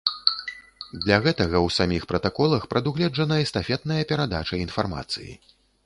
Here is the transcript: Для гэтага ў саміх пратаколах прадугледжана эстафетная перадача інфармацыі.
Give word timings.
Для 1.03 1.17
гэтага 1.25 1.53
ў 1.67 1.69
саміх 1.77 2.07
пратаколах 2.13 2.67
прадугледжана 2.73 3.39
эстафетная 3.45 4.03
перадача 4.15 4.55
інфармацыі. 4.67 5.33